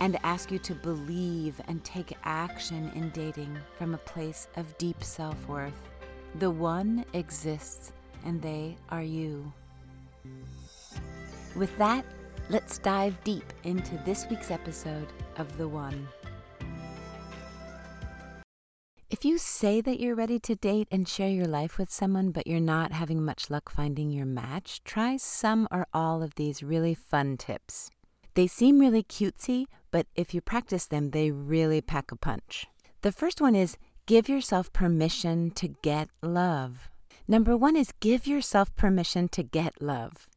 and 0.00 0.18
ask 0.22 0.50
you 0.50 0.58
to 0.60 0.74
believe 0.74 1.60
and 1.68 1.82
take 1.84 2.16
action 2.24 2.90
in 2.94 3.10
dating 3.10 3.56
from 3.78 3.94
a 3.94 3.98
place 3.98 4.48
of 4.56 4.76
deep 4.78 5.02
self 5.02 5.48
worth. 5.48 5.88
The 6.36 6.50
one 6.50 7.04
exists, 7.14 7.92
and 8.24 8.40
they 8.42 8.76
are 8.90 9.02
you. 9.02 9.52
With 11.54 11.76
that, 11.78 12.04
let's 12.50 12.78
dive 12.78 13.22
deep 13.24 13.52
into 13.64 13.96
this 14.04 14.26
week's 14.28 14.50
episode 14.50 15.08
of 15.38 15.56
The 15.56 15.66
One. 15.66 16.06
If 19.08 19.24
you 19.24 19.38
say 19.38 19.80
that 19.80 20.00
you're 20.00 20.16
ready 20.16 20.38
to 20.40 20.56
date 20.56 20.88
and 20.90 21.08
share 21.08 21.30
your 21.30 21.46
life 21.46 21.78
with 21.78 21.90
someone, 21.90 22.32
but 22.32 22.46
you're 22.46 22.60
not 22.60 22.92
having 22.92 23.24
much 23.24 23.48
luck 23.48 23.70
finding 23.70 24.10
your 24.10 24.26
match, 24.26 24.82
try 24.84 25.16
some 25.16 25.68
or 25.70 25.86
all 25.94 26.22
of 26.22 26.34
these 26.34 26.62
really 26.62 26.92
fun 26.92 27.36
tips. 27.36 27.90
They 28.34 28.46
seem 28.46 28.78
really 28.78 29.02
cutesy, 29.02 29.66
but 29.96 30.06
if 30.14 30.34
you 30.34 30.42
practice 30.42 30.84
them, 30.84 31.12
they 31.12 31.30
really 31.30 31.80
pack 31.80 32.12
a 32.12 32.16
punch. 32.16 32.66
The 33.00 33.10
first 33.10 33.40
one 33.40 33.54
is 33.54 33.78
give 34.04 34.28
yourself 34.28 34.70
permission 34.70 35.50
to 35.52 35.68
get 35.68 36.10
love. 36.20 36.90
Number 37.26 37.56
one 37.56 37.76
is 37.76 37.94
give 37.98 38.26
yourself 38.26 38.76
permission 38.76 39.26
to 39.28 39.42
get 39.42 39.80
love. 39.80 40.28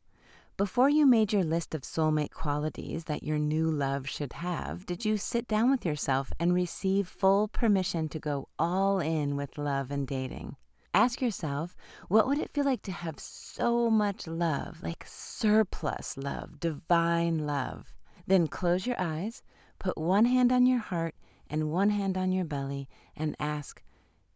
Before 0.56 0.88
you 0.88 1.06
made 1.06 1.34
your 1.34 1.44
list 1.44 1.76
of 1.76 1.82
soulmate 1.82 2.32
qualities 2.32 3.04
that 3.04 3.24
your 3.24 3.38
new 3.38 3.70
love 3.70 4.08
should 4.08 4.32
have, 4.32 4.86
did 4.86 5.04
you 5.04 5.18
sit 5.18 5.46
down 5.46 5.70
with 5.70 5.86
yourself 5.86 6.32
and 6.40 6.54
receive 6.54 7.10
full 7.10 7.50
permission 7.50 8.08
to 8.08 8.18
go 8.18 8.48
all 8.58 9.02
in 9.02 9.36
with 9.36 9.58
love 9.58 9.92
and 9.92 10.08
dating? 10.08 10.56
Ask 10.94 11.22
yourself, 11.22 11.76
what 12.08 12.28
would 12.28 12.40
it 12.40 12.54
feel 12.54 12.64
like 12.64 12.84
to 12.84 12.94
have 12.94 13.20
so 13.20 13.90
much 13.90 14.26
love, 14.26 14.82
like 14.82 15.04
surplus 15.06 16.16
love, 16.16 16.62
divine 16.62 17.46
love? 17.46 17.94
Then 18.30 18.48
close 18.48 18.86
your 18.86 19.02
eyes, 19.02 19.42
put 19.80 19.98
one 19.98 20.26
hand 20.26 20.52
on 20.52 20.68
your 20.68 20.78
heart 20.78 21.16
and 21.50 21.72
one 21.72 21.90
hand 21.90 22.16
on 22.16 22.32
your 22.32 22.46
belly, 22.46 22.88
and 23.16 23.36
ask, 23.40 23.82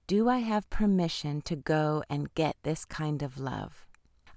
Do 0.08 0.28
I 0.29 0.40
have 0.40 0.68
permission 0.72 1.44
to 1.44 1.56
go 1.56 2.03
and 2.09 2.34
get 2.34 2.56
this 2.63 2.85
kind 2.85 3.22
of 3.22 3.40
love? 3.40 3.85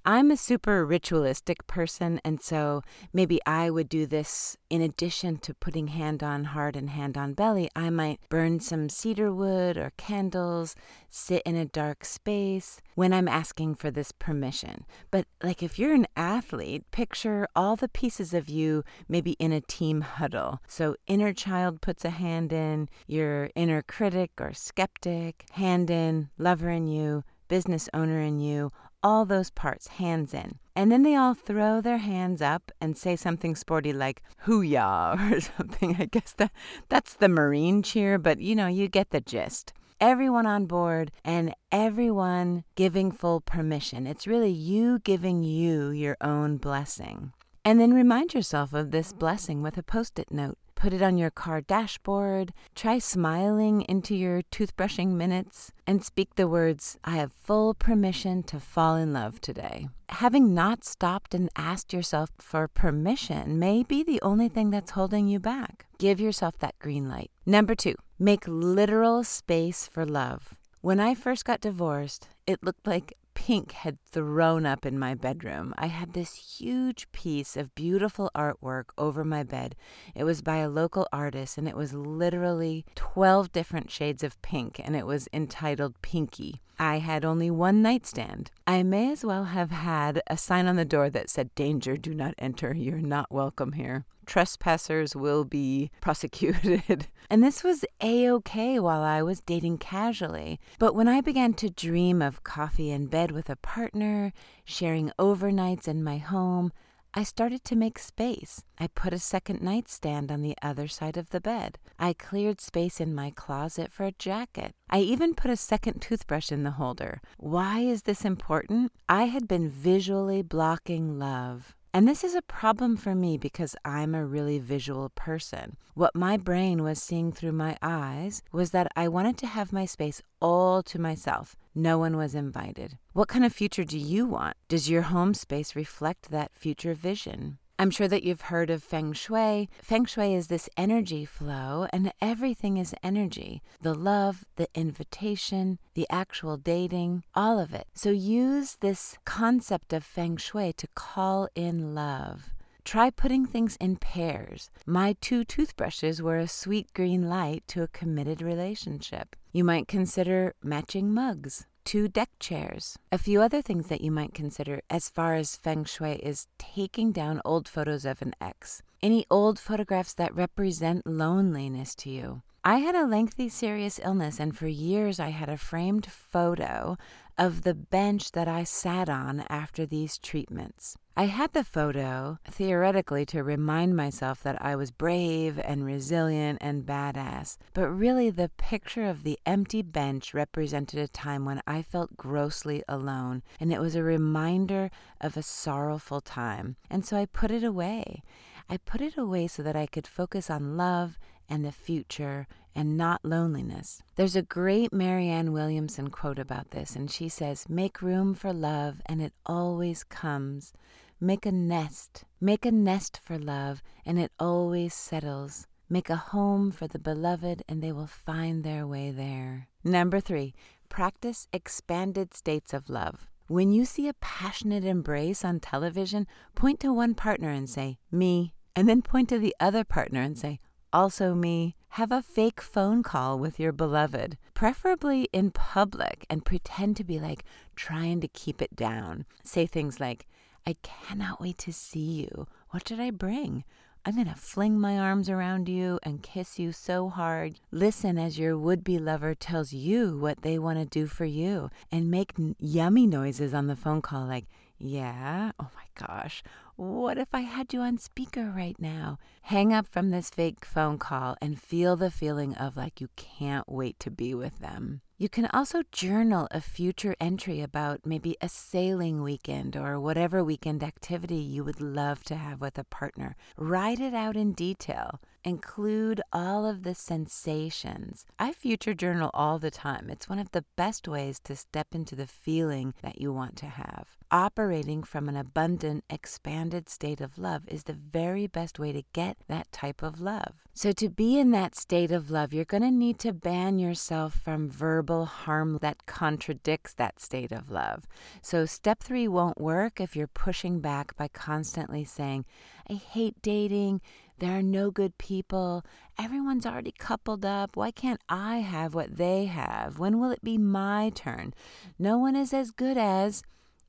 I'm 0.08 0.30
a 0.30 0.36
super 0.36 0.86
ritualistic 0.86 1.66
person, 1.66 2.20
and 2.24 2.40
so 2.40 2.82
maybe 3.12 3.40
I 3.44 3.70
would 3.70 3.88
do 3.88 4.06
this 4.06 4.56
in 4.70 4.80
addition 4.80 5.38
to 5.38 5.52
putting 5.52 5.88
hand 5.88 6.22
on 6.22 6.44
heart 6.44 6.76
and 6.76 6.90
hand 6.90 7.18
on 7.18 7.34
belly. 7.34 7.68
I 7.74 7.90
might 7.90 8.20
burn 8.28 8.60
some 8.60 8.88
cedar 8.88 9.32
wood 9.32 9.76
or 9.76 9.90
candles, 9.96 10.76
sit 11.10 11.42
in 11.44 11.56
a 11.56 11.64
dark 11.64 12.04
space 12.04 12.80
when 12.94 13.12
I'm 13.12 13.26
asking 13.26 13.74
for 13.74 13.90
this 13.90 14.12
permission. 14.12 14.84
But, 15.10 15.26
like, 15.42 15.60
if 15.60 15.76
you're 15.76 15.94
an 15.94 16.06
athlete, 16.16 16.88
picture 16.92 17.48
all 17.56 17.74
the 17.74 17.88
pieces 17.88 18.32
of 18.32 18.48
you 18.48 18.84
maybe 19.08 19.32
in 19.40 19.50
a 19.50 19.60
team 19.60 20.02
huddle. 20.02 20.60
So, 20.68 20.94
inner 21.08 21.32
child 21.32 21.80
puts 21.80 22.04
a 22.04 22.10
hand 22.10 22.52
in, 22.52 22.88
your 23.08 23.50
inner 23.56 23.82
critic 23.82 24.30
or 24.38 24.52
skeptic, 24.52 25.46
hand 25.54 25.90
in, 25.90 26.30
lover 26.38 26.70
in 26.70 26.86
you, 26.86 27.24
business 27.48 27.88
owner 27.94 28.20
in 28.20 28.38
you 28.40 28.72
all 29.02 29.24
those 29.24 29.50
parts, 29.50 29.86
hands 29.86 30.34
in. 30.34 30.58
And 30.74 30.92
then 30.92 31.02
they 31.02 31.14
all 31.14 31.34
throw 31.34 31.80
their 31.80 31.98
hands 31.98 32.42
up 32.42 32.70
and 32.80 32.96
say 32.96 33.16
something 33.16 33.56
sporty 33.56 33.92
like 33.92 34.22
hooyah 34.46 35.32
or 35.32 35.40
something. 35.40 35.96
I 35.98 36.06
guess 36.06 36.32
that 36.34 36.52
that's 36.88 37.14
the 37.14 37.28
Marine 37.28 37.82
cheer, 37.82 38.18
but 38.18 38.40
you 38.40 38.54
know, 38.54 38.66
you 38.66 38.88
get 38.88 39.10
the 39.10 39.20
gist. 39.20 39.72
Everyone 39.98 40.44
on 40.44 40.66
board 40.66 41.10
and 41.24 41.54
everyone 41.72 42.64
giving 42.74 43.10
full 43.10 43.40
permission. 43.40 44.06
It's 44.06 44.26
really 44.26 44.50
you 44.50 44.98
giving 44.98 45.42
you 45.42 45.90
your 45.90 46.18
own 46.20 46.58
blessing. 46.58 47.32
And 47.64 47.80
then 47.80 47.94
remind 47.94 48.34
yourself 48.34 48.74
of 48.74 48.90
this 48.90 49.12
blessing 49.12 49.62
with 49.62 49.78
a 49.78 49.82
post 49.82 50.18
it 50.18 50.30
note. 50.30 50.58
Put 50.76 50.92
it 50.92 51.02
on 51.02 51.16
your 51.16 51.30
car 51.30 51.62
dashboard. 51.62 52.52
Try 52.74 52.98
smiling 52.98 53.80
into 53.88 54.14
your 54.14 54.42
toothbrushing 54.42 55.08
minutes 55.08 55.72
and 55.86 56.04
speak 56.04 56.34
the 56.34 56.46
words, 56.46 56.98
I 57.02 57.16
have 57.16 57.32
full 57.32 57.72
permission 57.74 58.42
to 58.44 58.60
fall 58.60 58.94
in 58.94 59.14
love 59.14 59.40
today. 59.40 59.88
Having 60.10 60.54
not 60.54 60.84
stopped 60.84 61.34
and 61.34 61.48
asked 61.56 61.92
yourself 61.94 62.30
for 62.38 62.68
permission 62.68 63.58
may 63.58 63.82
be 63.82 64.04
the 64.04 64.20
only 64.22 64.48
thing 64.48 64.70
that's 64.70 64.92
holding 64.92 65.26
you 65.26 65.40
back. 65.40 65.86
Give 65.98 66.20
yourself 66.20 66.58
that 66.58 66.78
green 66.78 67.08
light. 67.08 67.30
Number 67.46 67.74
two, 67.74 67.94
make 68.18 68.44
literal 68.46 69.24
space 69.24 69.88
for 69.88 70.04
love. 70.04 70.54
When 70.82 71.00
I 71.00 71.14
first 71.14 71.44
got 71.46 71.62
divorced, 71.62 72.28
it 72.46 72.62
looked 72.62 72.86
like 72.86 73.14
pink 73.36 73.72
had 73.72 74.02
thrown 74.02 74.64
up 74.66 74.84
in 74.86 74.98
my 74.98 75.14
bedroom. 75.14 75.74
I 75.76 75.86
had 75.86 76.14
this 76.14 76.58
huge 76.58 77.06
piece 77.12 77.56
of 77.56 77.74
beautiful 77.74 78.30
artwork 78.34 78.86
over 78.98 79.24
my 79.24 79.44
bed. 79.44 79.76
It 80.14 80.24
was 80.24 80.42
by 80.42 80.56
a 80.56 80.70
local 80.70 81.06
artist 81.12 81.58
and 81.58 81.68
it 81.68 81.76
was 81.76 81.92
literally 81.94 82.86
12 82.96 83.52
different 83.52 83.90
shades 83.90 84.24
of 84.24 84.40
pink 84.42 84.80
and 84.82 84.96
it 84.96 85.06
was 85.06 85.28
entitled 85.32 86.00
Pinky. 86.02 86.62
I 86.78 86.98
had 86.98 87.24
only 87.24 87.50
one 87.50 87.82
nightstand. 87.82 88.50
I 88.66 88.82
may 88.82 89.10
as 89.12 89.24
well 89.24 89.44
have 89.44 89.70
had 89.70 90.22
a 90.26 90.36
sign 90.36 90.66
on 90.66 90.76
the 90.76 90.84
door 90.84 91.10
that 91.10 91.30
said, 91.30 91.54
Danger, 91.54 91.96
do 91.96 92.14
not 92.14 92.34
enter, 92.38 92.74
you're 92.74 92.98
not 92.98 93.32
welcome 93.32 93.72
here 93.72 94.04
trespassers 94.26 95.16
will 95.16 95.44
be 95.44 95.90
prosecuted. 96.00 97.06
and 97.30 97.42
this 97.42 97.64
was 97.64 97.84
a 98.00 98.28
okay 98.30 98.78
while 98.78 99.02
I 99.02 99.22
was 99.22 99.40
dating 99.40 99.78
casually. 99.78 100.60
But 100.78 100.94
when 100.94 101.08
I 101.08 101.20
began 101.20 101.54
to 101.54 101.70
dream 101.70 102.20
of 102.20 102.44
coffee 102.44 102.90
in 102.90 103.06
bed 103.06 103.30
with 103.30 103.48
a 103.48 103.56
partner, 103.56 104.32
sharing 104.64 105.12
overnights 105.18 105.88
in 105.88 106.04
my 106.04 106.18
home, 106.18 106.72
I 107.18 107.22
started 107.22 107.64
to 107.64 107.76
make 107.76 107.98
space. 107.98 108.62
I 108.78 108.88
put 108.88 109.14
a 109.14 109.18
second 109.18 109.62
nightstand 109.62 110.30
on 110.30 110.42
the 110.42 110.54
other 110.60 110.86
side 110.86 111.16
of 111.16 111.30
the 111.30 111.40
bed. 111.40 111.78
I 111.98 112.12
cleared 112.12 112.60
space 112.60 113.00
in 113.00 113.14
my 113.14 113.30
closet 113.30 113.90
for 113.90 114.04
a 114.04 114.12
jacket. 114.12 114.72
I 114.90 114.98
even 114.98 115.34
put 115.34 115.50
a 115.50 115.56
second 115.56 116.00
toothbrush 116.00 116.52
in 116.52 116.62
the 116.62 116.72
holder. 116.72 117.22
Why 117.38 117.80
is 117.80 118.02
this 118.02 118.26
important? 118.26 118.92
I 119.08 119.24
had 119.24 119.48
been 119.48 119.70
visually 119.70 120.42
blocking 120.42 121.18
love. 121.18 121.75
And 121.96 122.06
this 122.06 122.22
is 122.22 122.34
a 122.34 122.42
problem 122.42 122.98
for 122.98 123.14
me 123.14 123.38
because 123.38 123.74
I'm 123.82 124.14
a 124.14 124.26
really 124.26 124.58
visual 124.58 125.08
person. 125.08 125.78
What 125.94 126.14
my 126.14 126.36
brain 126.36 126.82
was 126.82 127.00
seeing 127.00 127.32
through 127.32 127.52
my 127.52 127.78
eyes 127.80 128.42
was 128.52 128.72
that 128.72 128.92
I 128.94 129.08
wanted 129.08 129.38
to 129.38 129.46
have 129.46 129.72
my 129.72 129.86
space 129.86 130.20
all 130.38 130.82
to 130.82 131.00
myself. 131.00 131.56
No 131.74 131.96
one 131.96 132.18
was 132.18 132.34
invited. 132.34 132.98
What 133.14 133.28
kind 133.28 133.46
of 133.46 133.52
future 133.54 133.82
do 133.82 133.96
you 133.96 134.26
want? 134.26 134.58
Does 134.68 134.90
your 134.90 135.08
home 135.08 135.32
space 135.32 135.74
reflect 135.74 136.30
that 136.30 136.52
future 136.54 136.92
vision? 136.92 137.56
I'm 137.78 137.90
sure 137.90 138.08
that 138.08 138.22
you've 138.22 138.42
heard 138.42 138.70
of 138.70 138.82
feng 138.82 139.12
shui. 139.12 139.68
Feng 139.82 140.06
shui 140.06 140.34
is 140.34 140.46
this 140.46 140.68
energy 140.76 141.24
flow, 141.26 141.86
and 141.92 142.12
everything 142.22 142.78
is 142.78 142.94
energy 143.02 143.62
the 143.82 143.94
love, 143.94 144.44
the 144.56 144.68
invitation, 144.74 145.78
the 145.94 146.06
actual 146.10 146.56
dating, 146.56 147.24
all 147.34 147.58
of 147.58 147.74
it. 147.74 147.86
So 147.94 148.10
use 148.10 148.76
this 148.80 149.18
concept 149.24 149.92
of 149.92 150.04
feng 150.04 150.36
shui 150.38 150.72
to 150.74 150.88
call 150.94 151.48
in 151.54 151.94
love. 151.94 152.54
Try 152.84 153.10
putting 153.10 153.46
things 153.46 153.76
in 153.76 153.96
pairs. 153.96 154.70
My 154.86 155.16
two 155.20 155.44
toothbrushes 155.44 156.22
were 156.22 156.38
a 156.38 156.48
sweet 156.48 156.92
green 156.94 157.28
light 157.28 157.64
to 157.68 157.82
a 157.82 157.88
committed 157.88 158.40
relationship. 158.40 159.36
You 159.52 159.64
might 159.64 159.88
consider 159.88 160.54
matching 160.62 161.12
mugs 161.12 161.66
two 161.86 162.08
deck 162.08 162.30
chairs. 162.40 162.98
A 163.12 163.16
few 163.16 163.40
other 163.40 163.62
things 163.62 163.86
that 163.86 164.00
you 164.00 164.10
might 164.10 164.34
consider 164.34 164.82
as 164.90 165.08
far 165.08 165.36
as 165.36 165.56
feng 165.56 165.84
shui 165.84 166.16
is 166.16 166.48
taking 166.58 167.12
down 167.12 167.40
old 167.44 167.68
photos 167.68 168.04
of 168.04 168.20
an 168.20 168.34
ex. 168.40 168.82
Any 169.00 169.24
old 169.30 169.60
photographs 169.60 170.12
that 170.14 170.34
represent 170.34 171.06
loneliness 171.06 171.94
to 171.96 172.10
you. 172.10 172.42
I 172.66 172.78
had 172.78 172.96
a 172.96 173.06
lengthy, 173.06 173.48
serious 173.48 174.00
illness, 174.02 174.40
and 174.40 174.56
for 174.56 174.66
years 174.66 175.20
I 175.20 175.28
had 175.28 175.48
a 175.48 175.56
framed 175.56 176.04
photo 176.04 176.96
of 177.38 177.62
the 177.62 177.74
bench 177.74 178.32
that 178.32 178.48
I 178.48 178.64
sat 178.64 179.08
on 179.08 179.44
after 179.48 179.86
these 179.86 180.18
treatments. 180.18 180.96
I 181.16 181.26
had 181.26 181.52
the 181.52 181.62
photo, 181.62 182.40
theoretically, 182.44 183.24
to 183.26 183.44
remind 183.44 183.96
myself 183.96 184.42
that 184.42 184.60
I 184.60 184.74
was 184.74 184.90
brave 184.90 185.60
and 185.60 185.86
resilient 185.86 186.58
and 186.60 186.84
badass, 186.84 187.56
but 187.72 187.86
really 187.88 188.30
the 188.30 188.50
picture 188.56 189.06
of 189.06 189.22
the 189.22 189.38
empty 189.46 189.82
bench 189.82 190.34
represented 190.34 190.98
a 190.98 191.06
time 191.06 191.44
when 191.44 191.62
I 191.68 191.82
felt 191.82 192.16
grossly 192.16 192.82
alone, 192.88 193.44
and 193.60 193.72
it 193.72 193.80
was 193.80 193.94
a 193.94 194.02
reminder 194.02 194.90
of 195.20 195.36
a 195.36 195.42
sorrowful 195.42 196.20
time. 196.20 196.74
And 196.90 197.06
so 197.06 197.16
I 197.16 197.26
put 197.26 197.52
it 197.52 197.62
away. 197.62 198.24
I 198.68 198.78
put 198.78 199.00
it 199.00 199.16
away 199.16 199.46
so 199.46 199.62
that 199.62 199.76
I 199.76 199.86
could 199.86 200.08
focus 200.08 200.50
on 200.50 200.76
love 200.76 201.16
and 201.48 201.64
the 201.64 201.72
future 201.72 202.46
and 202.74 202.96
not 202.96 203.24
loneliness. 203.24 204.02
There's 204.16 204.36
a 204.36 204.42
great 204.42 204.92
Marianne 204.92 205.52
Williamson 205.52 206.10
quote 206.10 206.38
about 206.38 206.72
this, 206.72 206.94
and 206.94 207.10
she 207.10 207.28
says, 207.28 207.68
Make 207.68 208.02
room 208.02 208.34
for 208.34 208.52
love, 208.52 209.00
and 209.06 209.22
it 209.22 209.32
always 209.46 210.04
comes. 210.04 210.72
Make 211.18 211.46
a 211.46 211.52
nest. 211.52 212.24
Make 212.40 212.66
a 212.66 212.70
nest 212.70 213.18
for 213.24 213.38
love, 213.38 213.82
and 214.04 214.18
it 214.18 214.30
always 214.38 214.92
settles. 214.92 215.66
Make 215.88 216.10
a 216.10 216.16
home 216.16 216.70
for 216.70 216.86
the 216.86 216.98
beloved, 216.98 217.62
and 217.68 217.82
they 217.82 217.92
will 217.92 218.06
find 218.06 218.62
their 218.62 218.86
way 218.86 219.10
there. 219.10 219.68
Number 219.82 220.20
three, 220.20 220.54
practice 220.88 221.48
expanded 221.52 222.34
states 222.34 222.74
of 222.74 222.90
love. 222.90 223.28
When 223.48 223.70
you 223.70 223.84
see 223.84 224.08
a 224.08 224.14
passionate 224.14 224.84
embrace 224.84 225.44
on 225.44 225.60
television, 225.60 226.26
point 226.54 226.80
to 226.80 226.92
one 226.92 227.14
partner 227.14 227.50
and 227.50 227.70
say, 227.70 227.98
Me, 228.10 228.52
and 228.74 228.88
then 228.88 229.00
point 229.00 229.28
to 229.30 229.38
the 229.38 229.54
other 229.60 229.84
partner 229.84 230.20
and 230.20 230.36
say, 230.36 230.58
also 230.96 231.34
me, 231.34 231.76
have 231.90 232.10
a 232.10 232.22
fake 232.22 232.62
phone 232.62 233.02
call 233.02 233.38
with 233.38 233.60
your 233.60 233.70
beloved, 233.70 234.38
preferably 234.54 235.28
in 235.30 235.50
public, 235.50 236.24
and 236.30 236.42
pretend 236.42 236.96
to 236.96 237.04
be 237.04 237.18
like 237.18 237.44
trying 237.74 238.18
to 238.22 238.28
keep 238.28 238.62
it 238.62 238.74
down. 238.74 239.26
Say 239.44 239.66
things 239.66 240.00
like, 240.00 240.26
I 240.66 240.74
cannot 240.82 241.38
wait 241.38 241.58
to 241.58 241.72
see 241.72 242.22
you. 242.22 242.46
What 242.70 242.88
should 242.88 242.98
I 242.98 243.10
bring? 243.10 243.64
I'm 244.06 244.14
going 244.14 244.28
to 244.28 244.34
fling 244.34 244.80
my 244.80 244.98
arms 244.98 245.28
around 245.28 245.68
you 245.68 245.98
and 246.02 246.22
kiss 246.22 246.58
you 246.58 246.72
so 246.72 247.10
hard. 247.10 247.60
Listen 247.70 248.16
as 248.16 248.38
your 248.38 248.56
would 248.56 248.82
be 248.82 248.98
lover 248.98 249.34
tells 249.34 249.74
you 249.74 250.16
what 250.16 250.40
they 250.40 250.58
want 250.58 250.78
to 250.78 250.86
do 250.86 251.06
for 251.06 251.26
you 251.26 251.68
and 251.92 252.10
make 252.10 252.32
yummy 252.58 253.06
noises 253.06 253.52
on 253.52 253.66
the 253.66 253.76
phone 253.76 254.00
call 254.00 254.24
like, 254.24 254.46
yeah, 254.78 255.52
oh 255.58 255.70
my 255.74 256.06
gosh, 256.06 256.42
what 256.76 257.16
if 257.16 257.28
I 257.32 257.40
had 257.40 257.72
you 257.72 257.80
on 257.80 257.96
speaker 257.98 258.52
right 258.54 258.76
now? 258.78 259.18
Hang 259.42 259.72
up 259.72 259.86
from 259.88 260.10
this 260.10 260.28
fake 260.28 260.64
phone 260.64 260.98
call 260.98 261.36
and 261.40 261.60
feel 261.60 261.96
the 261.96 262.10
feeling 262.10 262.54
of 262.54 262.76
like 262.76 263.00
you 263.00 263.08
can't 263.16 263.68
wait 263.68 263.98
to 264.00 264.10
be 264.10 264.34
with 264.34 264.58
them. 264.58 265.00
You 265.16 265.30
can 265.30 265.46
also 265.46 265.82
journal 265.92 266.46
a 266.50 266.60
future 266.60 267.16
entry 267.18 267.62
about 267.62 268.04
maybe 268.04 268.36
a 268.42 268.50
sailing 268.50 269.22
weekend 269.22 269.74
or 269.74 269.98
whatever 269.98 270.44
weekend 270.44 270.82
activity 270.82 271.36
you 271.36 271.64
would 271.64 271.80
love 271.80 272.22
to 272.24 272.34
have 272.34 272.60
with 272.60 272.76
a 272.76 272.84
partner. 272.84 273.34
Write 273.56 273.98
it 273.98 274.12
out 274.12 274.36
in 274.36 274.52
detail. 274.52 275.20
Include 275.46 276.20
all 276.32 276.66
of 276.66 276.82
the 276.82 276.92
sensations. 276.92 278.26
I 278.36 278.52
future 278.52 278.94
journal 278.94 279.30
all 279.32 279.60
the 279.60 279.70
time. 279.70 280.10
It's 280.10 280.28
one 280.28 280.40
of 280.40 280.50
the 280.50 280.64
best 280.74 281.06
ways 281.06 281.38
to 281.44 281.54
step 281.54 281.86
into 281.92 282.16
the 282.16 282.26
feeling 282.26 282.94
that 283.00 283.20
you 283.20 283.32
want 283.32 283.54
to 283.58 283.66
have. 283.66 284.16
Operating 284.32 285.04
from 285.04 285.28
an 285.28 285.36
abundant, 285.36 286.02
expanded 286.10 286.88
state 286.88 287.20
of 287.20 287.38
love 287.38 287.62
is 287.68 287.84
the 287.84 287.92
very 287.92 288.48
best 288.48 288.80
way 288.80 288.92
to 288.92 289.04
get 289.12 289.36
that 289.46 289.70
type 289.70 290.02
of 290.02 290.20
love. 290.20 290.64
So, 290.74 290.90
to 290.90 291.08
be 291.08 291.38
in 291.38 291.52
that 291.52 291.76
state 291.76 292.10
of 292.10 292.28
love, 292.28 292.52
you're 292.52 292.64
going 292.64 292.82
to 292.82 292.90
need 292.90 293.20
to 293.20 293.32
ban 293.32 293.78
yourself 293.78 294.34
from 294.34 294.68
verbal 294.68 295.26
harm 295.26 295.78
that 295.80 296.06
contradicts 296.06 296.92
that 296.94 297.20
state 297.20 297.52
of 297.52 297.70
love. 297.70 298.08
So, 298.42 298.66
step 298.66 299.00
three 299.00 299.28
won't 299.28 299.60
work 299.60 300.00
if 300.00 300.16
you're 300.16 300.26
pushing 300.26 300.80
back 300.80 301.16
by 301.16 301.28
constantly 301.28 302.02
saying, 302.04 302.46
I 302.90 302.94
hate 302.94 303.40
dating. 303.42 304.00
There 304.38 304.56
are 304.58 304.62
no 304.62 304.90
good 304.90 305.16
people. 305.16 305.82
Everyone's 306.18 306.66
already 306.66 306.92
coupled 306.98 307.44
up. 307.44 307.76
Why 307.76 307.90
can't 307.90 308.20
I 308.28 308.58
have 308.58 308.94
what 308.94 309.16
they 309.16 309.46
have? 309.46 309.98
When 309.98 310.20
will 310.20 310.30
it 310.30 310.44
be 310.44 310.58
my 310.58 311.10
turn? 311.14 311.54
No 311.98 312.18
one 312.18 312.36
is 312.36 312.52
as 312.52 312.70
good 312.70 312.98
as 312.98 313.42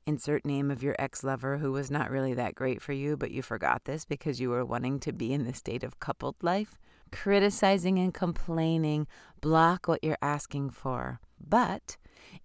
insert 0.06 0.46
name 0.46 0.70
of 0.70 0.82
your 0.82 0.96
ex 0.98 1.22
lover 1.22 1.58
who 1.58 1.70
was 1.70 1.90
not 1.90 2.10
really 2.10 2.32
that 2.32 2.54
great 2.54 2.80
for 2.80 2.94
you, 2.94 3.14
but 3.14 3.30
you 3.30 3.42
forgot 3.42 3.84
this 3.84 4.06
because 4.06 4.40
you 4.40 4.48
were 4.48 4.64
wanting 4.64 4.98
to 5.00 5.12
be 5.12 5.34
in 5.34 5.44
the 5.44 5.52
state 5.52 5.84
of 5.84 6.00
coupled 6.00 6.36
life. 6.40 6.78
Criticizing 7.12 7.98
and 7.98 8.14
complaining 8.14 9.06
block 9.42 9.86
what 9.86 10.02
you're 10.02 10.16
asking 10.22 10.70
for. 10.70 11.20
But 11.38 11.98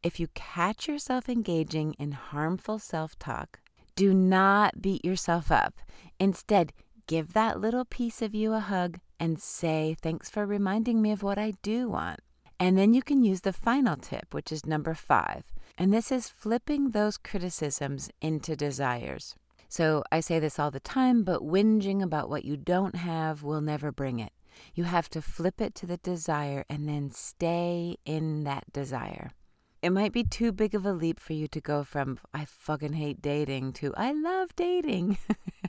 if 0.03 0.19
you 0.19 0.27
catch 0.33 0.89
yourself 0.89 1.29
engaging 1.29 1.93
in 1.93 2.11
harmful 2.11 2.79
self 2.79 3.17
talk, 3.17 3.59
do 3.95 4.13
not 4.13 4.81
beat 4.81 5.05
yourself 5.05 5.51
up. 5.51 5.75
Instead, 6.19 6.73
give 7.07 7.33
that 7.33 7.59
little 7.59 7.85
piece 7.85 8.21
of 8.21 8.33
you 8.33 8.53
a 8.53 8.59
hug 8.59 8.99
and 9.19 9.39
say, 9.39 9.95
Thanks 10.01 10.29
for 10.29 10.45
reminding 10.45 11.01
me 11.01 11.11
of 11.11 11.23
what 11.23 11.37
I 11.37 11.53
do 11.61 11.89
want. 11.89 12.19
And 12.59 12.77
then 12.77 12.93
you 12.93 13.01
can 13.01 13.23
use 13.23 13.41
the 13.41 13.53
final 13.53 13.95
tip, 13.95 14.33
which 14.33 14.51
is 14.51 14.65
number 14.65 14.93
five. 14.93 15.45
And 15.77 15.93
this 15.93 16.11
is 16.11 16.29
flipping 16.29 16.91
those 16.91 17.17
criticisms 17.17 18.09
into 18.21 18.55
desires. 18.55 19.35
So 19.69 20.03
I 20.11 20.19
say 20.19 20.39
this 20.39 20.59
all 20.59 20.71
the 20.71 20.79
time, 20.79 21.23
but 21.23 21.41
whinging 21.41 22.03
about 22.03 22.29
what 22.29 22.45
you 22.45 22.57
don't 22.57 22.95
have 22.95 23.41
will 23.41 23.61
never 23.61 23.91
bring 23.91 24.19
it. 24.19 24.31
You 24.75 24.83
have 24.83 25.09
to 25.09 25.21
flip 25.21 25.59
it 25.59 25.73
to 25.75 25.87
the 25.87 25.97
desire 25.97 26.63
and 26.69 26.87
then 26.87 27.09
stay 27.09 27.97
in 28.05 28.43
that 28.43 28.71
desire. 28.71 29.31
It 29.81 29.91
might 29.91 30.13
be 30.13 30.23
too 30.23 30.51
big 30.51 30.75
of 30.75 30.85
a 30.85 30.93
leap 30.93 31.19
for 31.19 31.33
you 31.33 31.47
to 31.49 31.59
go 31.59 31.83
from 31.83 32.19
I 32.33 32.45
fucking 32.45 32.93
hate 32.93 33.21
dating 33.21 33.73
to 33.73 33.93
I 33.97 34.13
love 34.13 34.55
dating. 34.55 35.17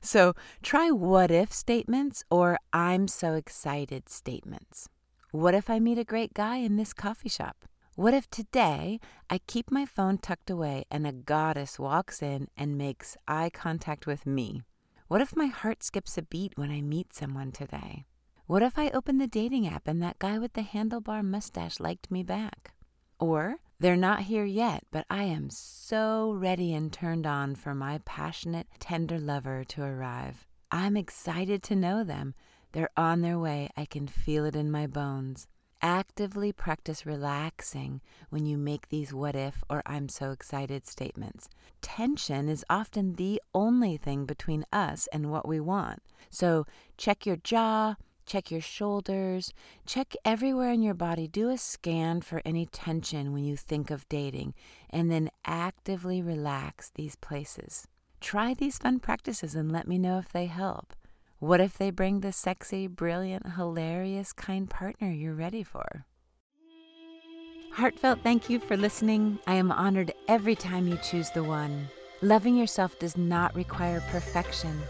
so 0.00 0.34
try 0.62 0.90
what 0.90 1.30
if 1.30 1.52
statements 1.52 2.24
or 2.30 2.58
I'm 2.72 3.08
so 3.08 3.34
excited 3.34 4.08
statements. 4.08 4.88
What 5.30 5.54
if 5.54 5.68
I 5.68 5.80
meet 5.80 5.98
a 5.98 6.04
great 6.04 6.34
guy 6.34 6.56
in 6.56 6.76
this 6.76 6.92
coffee 6.92 7.28
shop? 7.28 7.64
What 7.96 8.14
if 8.14 8.28
today 8.28 8.98
I 9.30 9.38
keep 9.46 9.70
my 9.70 9.86
phone 9.86 10.18
tucked 10.18 10.50
away 10.50 10.84
and 10.90 11.06
a 11.06 11.12
goddess 11.12 11.78
walks 11.78 12.22
in 12.22 12.48
and 12.56 12.76
makes 12.76 13.16
eye 13.28 13.50
contact 13.52 14.06
with 14.06 14.26
me? 14.26 14.62
What 15.06 15.20
if 15.20 15.36
my 15.36 15.46
heart 15.46 15.82
skips 15.82 16.18
a 16.18 16.22
beat 16.22 16.52
when 16.56 16.70
I 16.70 16.80
meet 16.80 17.14
someone 17.14 17.52
today? 17.52 18.04
What 18.46 18.62
if 18.62 18.78
I 18.78 18.90
open 18.90 19.18
the 19.18 19.26
dating 19.26 19.66
app 19.66 19.86
and 19.86 20.02
that 20.02 20.18
guy 20.18 20.38
with 20.38 20.54
the 20.54 20.62
handlebar 20.62 21.24
mustache 21.24 21.78
liked 21.78 22.10
me 22.10 22.22
back? 22.22 22.74
Or 23.20 23.56
they're 23.84 23.96
not 23.96 24.20
here 24.20 24.46
yet, 24.46 24.82
but 24.90 25.04
I 25.10 25.24
am 25.24 25.50
so 25.50 26.32
ready 26.32 26.72
and 26.72 26.90
turned 26.90 27.26
on 27.26 27.54
for 27.54 27.74
my 27.74 28.00
passionate, 28.06 28.66
tender 28.80 29.18
lover 29.18 29.62
to 29.62 29.82
arrive. 29.82 30.46
I'm 30.70 30.96
excited 30.96 31.62
to 31.64 31.76
know 31.76 32.02
them. 32.02 32.32
They're 32.72 32.88
on 32.96 33.20
their 33.20 33.38
way. 33.38 33.68
I 33.76 33.84
can 33.84 34.06
feel 34.06 34.46
it 34.46 34.56
in 34.56 34.70
my 34.70 34.86
bones. 34.86 35.48
Actively 35.82 36.50
practice 36.50 37.04
relaxing 37.04 38.00
when 38.30 38.46
you 38.46 38.56
make 38.56 38.88
these 38.88 39.12
what 39.12 39.36
if 39.36 39.62
or 39.68 39.82
I'm 39.84 40.08
so 40.08 40.30
excited 40.30 40.86
statements. 40.86 41.50
Tension 41.82 42.48
is 42.48 42.64
often 42.70 43.16
the 43.16 43.42
only 43.54 43.98
thing 43.98 44.24
between 44.24 44.64
us 44.72 45.08
and 45.12 45.30
what 45.30 45.46
we 45.46 45.60
want. 45.60 46.02
So 46.30 46.64
check 46.96 47.26
your 47.26 47.36
jaw, 47.36 47.96
check 48.26 48.50
your 48.50 48.60
shoulders, 48.60 49.52
check 49.86 50.14
everywhere 50.24 50.72
in 50.72 50.82
your 50.82 50.94
body. 50.94 51.28
Do 51.28 51.50
a 51.50 51.58
scan 51.58 52.20
for 52.20 52.42
any 52.44 52.66
tension 52.66 53.32
when 53.32 53.44
you 53.44 53.56
think 53.56 53.90
of 53.90 54.08
dating, 54.08 54.54
and 54.90 55.10
then 55.10 55.30
actively 55.44 56.22
relax 56.22 56.90
these 56.94 57.16
places. 57.16 57.86
Try 58.20 58.54
these 58.54 58.78
fun 58.78 59.00
practices 59.00 59.54
and 59.54 59.70
let 59.70 59.86
me 59.86 59.98
know 59.98 60.18
if 60.18 60.32
they 60.32 60.46
help. 60.46 60.94
What 61.38 61.60
if 61.60 61.76
they 61.76 61.90
bring 61.90 62.20
the 62.20 62.32
sexy, 62.32 62.86
brilliant, 62.86 63.54
hilarious, 63.54 64.32
kind 64.32 64.68
partner 64.70 65.10
you're 65.10 65.34
ready 65.34 65.62
for? 65.62 66.06
Heartfelt 67.72 68.20
thank 68.22 68.48
you 68.48 68.60
for 68.60 68.76
listening. 68.76 69.38
I 69.46 69.54
am 69.54 69.72
honored 69.72 70.12
every 70.28 70.54
time 70.54 70.86
you 70.86 70.96
choose 71.02 71.30
the 71.30 71.42
one. 71.42 71.88
Loving 72.22 72.56
yourself 72.56 72.98
does 72.98 73.16
not 73.16 73.54
require 73.54 74.00
perfection. 74.10 74.80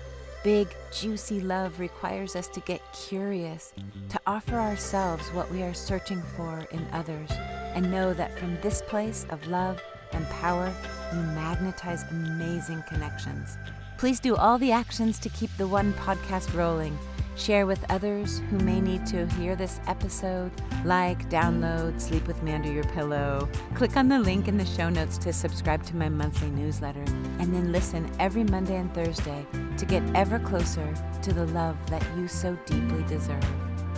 Big, 0.45 0.69
juicy 0.93 1.41
love 1.41 1.81
requires 1.81 2.37
us 2.37 2.49
to 2.49 2.61
get 2.61 2.83
curious, 2.93 3.73
to 4.11 4.21
offer 4.27 4.57
ourselves 4.57 5.27
what 5.31 5.51
we 5.51 5.63
are 5.63 5.73
searching 5.73 6.21
for 6.37 6.69
in 6.71 6.87
others, 6.93 7.31
and 7.75 7.91
know 7.91 8.13
that 8.13 8.39
from 8.39 8.61
this 8.61 8.83
place 8.83 9.25
of 9.31 9.47
love 9.47 9.83
and 10.13 10.29
power, 10.29 10.71
we 11.15 11.19
magnetize 11.19 12.05
amazing 12.11 12.85
connections. 12.87 13.57
Please 13.97 14.21
do 14.21 14.37
all 14.37 14.59
the 14.59 14.71
actions 14.71 15.19
to 15.21 15.31
keep 15.31 15.49
the 15.57 15.67
One 15.67 15.95
podcast 15.95 16.55
rolling. 16.55 16.99
Share 17.37 17.67
with 17.67 17.85
others 17.91 18.41
who 18.49 18.59
may 18.59 18.81
need 18.81 19.07
to 19.07 19.27
hear 19.27 19.57
this 19.57 19.81
episode. 19.89 20.53
Like, 20.85 21.29
download, 21.29 22.01
sleep 22.01 22.27
with 22.27 22.41
me 22.43 22.53
under 22.53 22.73
your 22.73 22.85
pillow. 22.85 23.49
Click 23.75 23.97
on 23.97 24.09
the 24.09 24.21
link 24.21 24.47
in 24.47 24.57
the 24.57 24.65
show 24.65 24.89
notes 24.89 25.19
to 25.19 25.33
subscribe 25.33 25.83
to 25.85 25.97
my 25.97 26.09
monthly 26.09 26.51
newsletter. 26.51 27.05
And 27.41 27.53
then 27.53 27.73
listen 27.73 28.09
every 28.21 28.45
Monday 28.45 28.77
and 28.77 28.93
Thursday 28.95 29.47
to 29.77 29.85
get 29.85 30.03
ever 30.15 30.39
closer 30.39 30.95
to 31.23 31.33
the 31.33 31.47
love 31.49 31.77
that 31.91 32.07
you 32.17 32.29
so 32.29 32.57
deeply 32.67 33.03
deserve. 33.05 33.45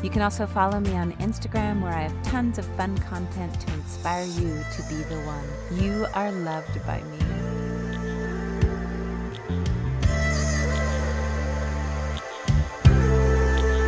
You 0.02 0.11
can 0.11 0.23
also 0.23 0.47
follow 0.47 0.81
me 0.81 0.95
on 0.95 1.12
Instagram 1.14 1.83
where 1.83 1.93
I 1.93 2.02
have 2.02 2.23
tons 2.23 2.59
of 2.59 2.66
fun 2.76 2.97
content 2.99 3.61
to 3.61 3.73
inspire 3.75 4.25
you 4.25 4.62
to 4.76 4.83
be 4.88 5.02
the 5.05 5.21
one. 5.26 5.83
You 5.83 6.07
are 6.14 6.33
loved 6.33 6.85
by 6.87 7.02
me. 7.02 7.46